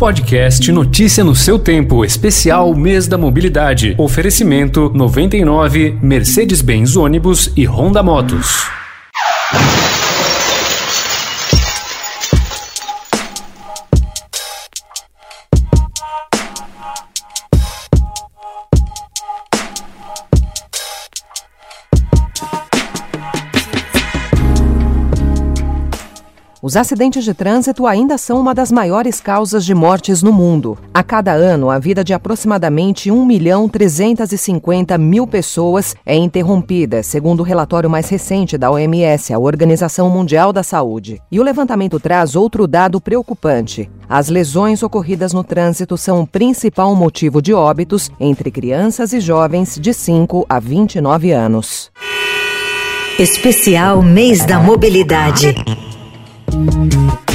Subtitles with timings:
[0.00, 3.94] Podcast Notícia no seu tempo, especial Mês da Mobilidade.
[3.98, 8.64] Oferecimento 99 Mercedes-Benz ônibus e Honda Motos.
[26.70, 30.78] Os acidentes de trânsito ainda são uma das maiores causas de mortes no mundo.
[30.94, 37.40] A cada ano, a vida de aproximadamente 1 milhão 350 mil pessoas é interrompida, segundo
[37.40, 41.20] o relatório mais recente da OMS, a Organização Mundial da Saúde.
[41.28, 43.90] E o levantamento traz outro dado preocupante.
[44.08, 49.76] As lesões ocorridas no trânsito são o principal motivo de óbitos entre crianças e jovens
[49.76, 51.90] de 5 a 29 anos.
[53.18, 55.56] Especial Mês da Mobilidade.
[56.60, 57.29] E no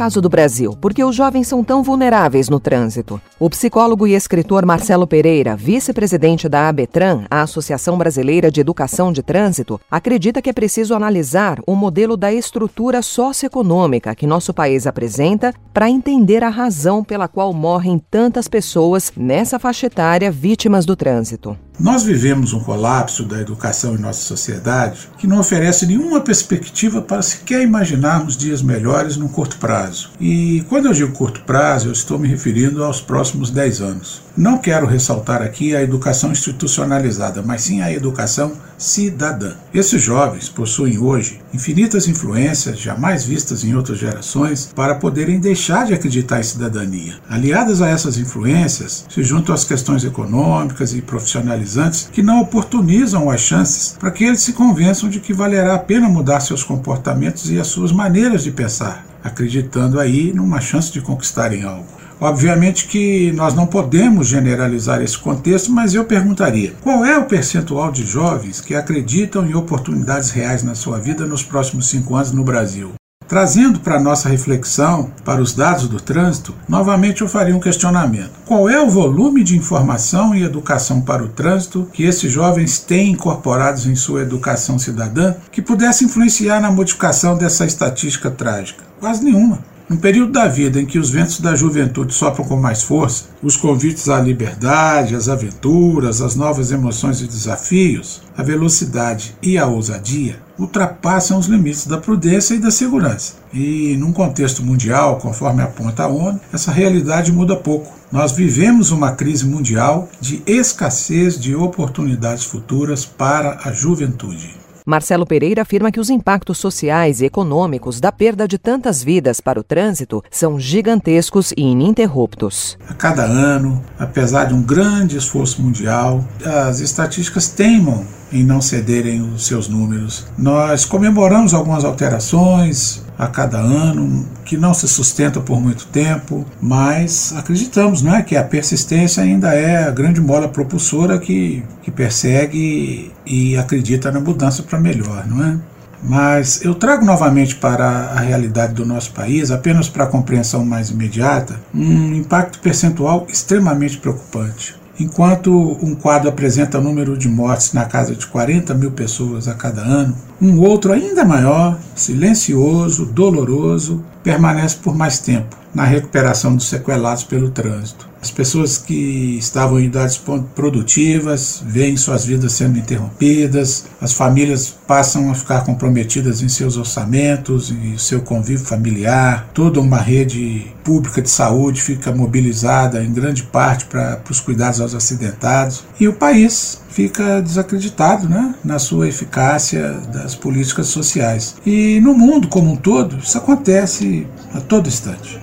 [0.00, 3.20] caso do Brasil, por que os jovens são tão vulneráveis no trânsito?
[3.38, 9.22] O psicólogo e escritor Marcelo Pereira, vice-presidente da ABETRAN, a Associação Brasileira de Educação de
[9.22, 15.52] Trânsito, acredita que é preciso analisar o modelo da estrutura socioeconômica que nosso país apresenta
[15.70, 21.58] para entender a razão pela qual morrem tantas pessoas nessa faixa etária vítimas do trânsito.
[21.80, 27.22] Nós vivemos um colapso da educação em nossa sociedade que não oferece nenhuma perspectiva para
[27.22, 29.89] sequer imaginarmos dias melhores num curto prazo.
[30.20, 34.22] E quando eu digo curto prazo, eu estou me referindo aos próximos 10 anos.
[34.36, 39.52] Não quero ressaltar aqui a educação institucionalizada, mas sim a educação cidadã.
[39.74, 45.92] Esses jovens possuem hoje infinitas influências jamais vistas em outras gerações para poderem deixar de
[45.92, 47.16] acreditar em cidadania.
[47.28, 53.40] Aliadas a essas influências, se juntam as questões econômicas e profissionalizantes que não oportunizam as
[53.40, 57.58] chances para que eles se convençam de que valerá a pena mudar seus comportamentos e
[57.58, 62.00] as suas maneiras de pensar, acreditando aí numa chance de conquistarem algo.
[62.20, 67.90] Obviamente que nós não podemos generalizar esse contexto, mas eu perguntaria: qual é o percentual
[67.90, 72.44] de jovens que acreditam em oportunidades reais na sua vida nos próximos cinco anos no
[72.44, 72.92] Brasil?
[73.30, 78.32] Trazendo para nossa reflexão, para os dados do trânsito, novamente eu faria um questionamento.
[78.44, 83.12] Qual é o volume de informação e educação para o trânsito que esses jovens têm
[83.12, 88.89] incorporados em sua educação cidadã que pudesse influenciar na modificação dessa estatística trágica?
[89.00, 89.58] Quase nenhuma.
[89.88, 93.56] No período da vida em que os ventos da juventude sopram com mais força, os
[93.56, 100.36] convites à liberdade, às aventuras, às novas emoções e desafios, a velocidade e a ousadia
[100.56, 103.34] ultrapassam os limites da prudência e da segurança.
[103.52, 107.92] E num contexto mundial, conforme aponta a ONU, essa realidade muda pouco.
[108.12, 114.60] Nós vivemos uma crise mundial de escassez de oportunidades futuras para a juventude.
[114.84, 119.60] Marcelo Pereira afirma que os impactos sociais e econômicos da perda de tantas vidas para
[119.60, 122.78] o trânsito são gigantescos e ininterruptos.
[122.88, 129.22] A cada ano, apesar de um grande esforço mundial, as estatísticas teimam em não cederem
[129.22, 130.26] os seus números.
[130.38, 137.34] Nós comemoramos algumas alterações a cada ano que não se sustentam por muito tempo, mas
[137.36, 143.12] acreditamos não é, que a persistência ainda é a grande mola propulsora que, que persegue
[143.26, 145.58] e acredita na mudança para melhor, não é?
[146.02, 150.88] Mas eu trago novamente para a realidade do nosso país, apenas para a compreensão mais
[150.88, 154.80] imediata, um impacto percentual extremamente preocupante.
[154.98, 155.52] Enquanto
[155.82, 160.16] um quadro apresenta número de mortes na casa de 40 mil pessoas a cada ano,
[160.40, 167.50] um outro ainda maior, silencioso, doloroso, permanece por mais tempo na recuperação dos sequelados pelo
[167.50, 168.08] trânsito.
[168.20, 170.20] As pessoas que estavam em idades
[170.54, 177.70] produtivas veem suas vidas sendo interrompidas, as famílias passam a ficar comprometidas em seus orçamentos
[177.70, 183.86] e seu convívio familiar, toda uma rede pública de saúde fica mobilizada em grande parte
[183.86, 190.34] para os cuidados aos acidentados e o país fica desacreditado né, na sua eficácia das
[190.34, 191.56] políticas sociais.
[191.64, 195.40] E no mundo como um todo, isso acontece a todo instante.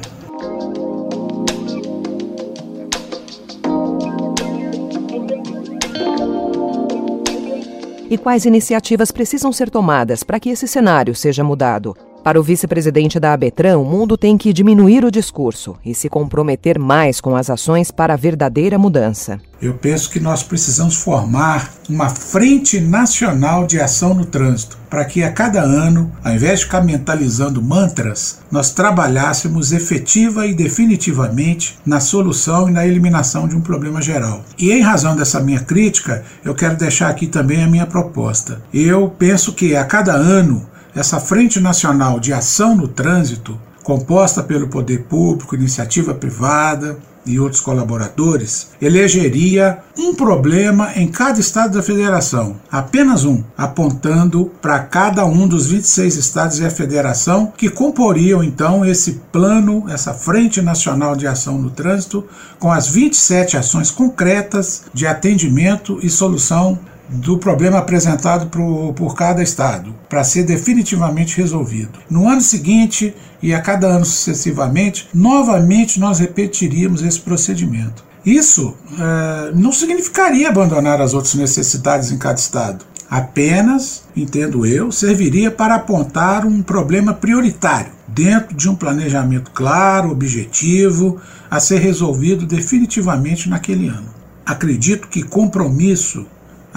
[8.10, 12.06] E quais iniciativas precisam ser tomadas para que esse cenário seja mudado?
[12.24, 16.78] Para o vice-presidente da Abetran, o mundo tem que diminuir o discurso e se comprometer
[16.78, 19.40] mais com as ações para a verdadeira mudança.
[19.62, 25.24] Eu penso que nós precisamos formar uma frente nacional de ação no trânsito, para que
[25.24, 32.00] a cada ano, ao invés de ficar mentalizando mantras, nós trabalhássemos efetiva e definitivamente na
[32.00, 34.44] solução e na eliminação de um problema geral.
[34.60, 38.62] E em razão dessa minha crítica, eu quero deixar aqui também a minha proposta.
[38.74, 44.67] Eu penso que a cada ano essa Frente Nacional de Ação no Trânsito, composta pelo
[44.67, 52.55] poder público, iniciativa privada e outros colaboradores, elegeria um problema em cada estado da federação,
[52.71, 58.83] apenas um, apontando para cada um dos 26 estados e a federação que comporiam então
[58.83, 62.25] esse plano, essa Frente Nacional de Ação no Trânsito,
[62.57, 66.79] com as 27 ações concretas de atendimento e solução
[67.09, 72.00] do problema apresentado por, por cada estado, para ser definitivamente resolvido.
[72.09, 78.04] No ano seguinte e a cada ano sucessivamente, novamente nós repetiríamos esse procedimento.
[78.25, 82.86] Isso é, não significaria abandonar as outras necessidades em cada estado.
[83.09, 91.21] Apenas, entendo eu, serviria para apontar um problema prioritário dentro de um planejamento claro, objetivo,
[91.50, 94.09] a ser resolvido definitivamente naquele ano.
[94.45, 96.25] Acredito que compromisso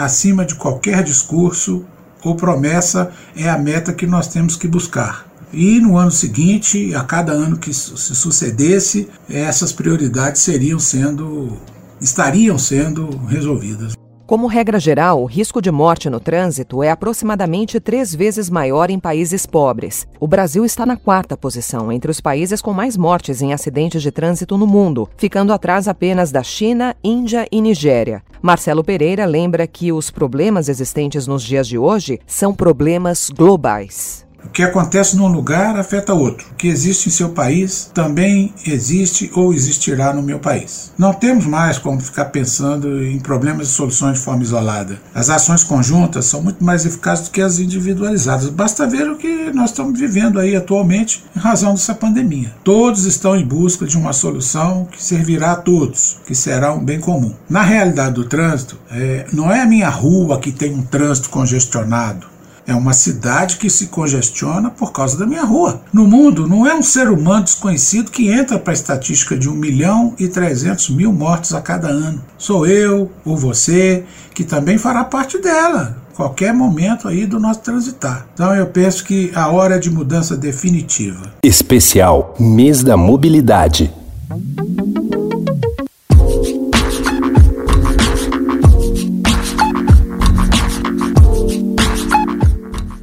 [0.05, 1.85] acima de qualquer discurso
[2.23, 5.27] ou promessa, é a meta que nós temos que buscar.
[5.53, 11.57] E no ano seguinte, a cada ano que se sucedesse, essas prioridades seriam sendo
[12.01, 13.93] estariam sendo resolvidas.
[14.31, 18.99] Como regra geral, o risco de morte no trânsito é aproximadamente três vezes maior em
[18.99, 20.07] países pobres.
[20.21, 24.13] O Brasil está na quarta posição entre os países com mais mortes em acidentes de
[24.13, 28.23] trânsito no mundo, ficando atrás apenas da China, Índia e Nigéria.
[28.43, 34.27] Marcelo Pereira lembra que os problemas existentes nos dias de hoje são problemas globais.
[34.45, 36.47] O que acontece num lugar afeta outro.
[36.51, 40.93] O que existe em seu país também existe ou existirá no meu país.
[40.99, 45.01] Não temos mais como ficar pensando em problemas e soluções de forma isolada.
[45.15, 48.49] As ações conjuntas são muito mais eficazes do que as individualizadas.
[48.49, 52.55] Basta ver o que nós estamos vivendo aí atualmente em razão dessa pandemia.
[52.65, 57.01] Todos estão em busca de uma solução que servirá a todos, que será um bem
[57.01, 57.35] comum.
[57.49, 62.27] Na realidade do trânsito, é, não é a minha rua que tem um trânsito congestionado.
[62.71, 65.83] É uma cidade que se congestiona por causa da minha rua.
[65.93, 69.55] No mundo, não é um ser humano desconhecido que entra para a estatística de 1
[69.57, 72.23] milhão e 300 mil mortes a cada ano.
[72.39, 78.27] Sou eu ou você que também fará parte dela qualquer momento aí do nosso transitar.
[78.35, 81.33] Então eu penso que a hora é de mudança definitiva.
[81.43, 83.93] Especial Mês da Mobilidade.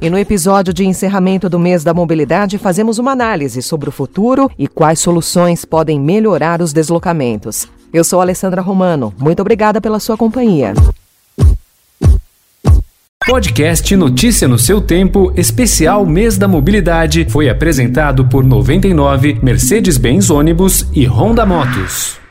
[0.00, 4.48] E no episódio de encerramento do mês da mobilidade, fazemos uma análise sobre o futuro
[4.56, 7.66] e quais soluções podem melhorar os deslocamentos.
[7.92, 9.12] Eu sou Alessandra Romano.
[9.18, 10.72] Muito obrigada pela sua companhia.
[13.26, 20.86] Podcast Notícia no seu tempo, especial Mês da Mobilidade, foi apresentado por 99, Mercedes-Benz Ônibus
[20.94, 22.27] e Honda Motos.